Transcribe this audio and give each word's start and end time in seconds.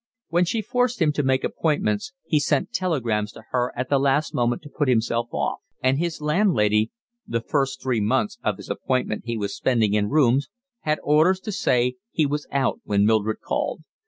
When 0.29 0.45
she 0.45 0.63
forced 0.63 0.99
him 0.99 1.11
to 1.11 1.21
make 1.21 1.43
appointments 1.43 2.11
he 2.25 2.39
sent 2.39 2.73
telegrams 2.73 3.31
to 3.33 3.43
her 3.51 3.71
at 3.77 3.89
the 3.89 3.99
last 3.99 4.33
moment 4.33 4.63
to 4.63 4.69
put 4.75 4.87
himself 4.87 5.31
off; 5.31 5.59
and 5.79 5.99
his 5.99 6.19
landlady 6.19 6.89
(the 7.27 7.39
first 7.39 7.83
three 7.83 8.01
months 8.01 8.39
of 8.43 8.57
his 8.57 8.71
appointment 8.71 9.25
he 9.25 9.37
was 9.37 9.55
spending 9.55 9.93
in 9.93 10.09
rooms) 10.09 10.49
had 10.79 10.99
orders 11.03 11.39
to 11.41 11.51
say 11.51 11.97
he 12.11 12.25
was 12.25 12.47
out 12.51 12.79
when 12.83 13.05
Mildred 13.05 13.41
called. 13.41 13.83